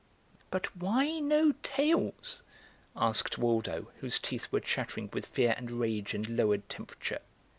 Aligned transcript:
"But 0.49 0.75
why 0.75 1.19
no 1.19 1.53
tails?" 1.61 2.41
asked 2.95 3.37
Waldo, 3.37 3.91
whose 3.99 4.17
teeth 4.17 4.47
were 4.51 4.59
chattering 4.59 5.11
with 5.13 5.27
fear 5.27 5.53
and 5.55 5.69
rage 5.69 6.15
and 6.15 6.27
lowered 6.35 6.67
temperature. 6.69 7.19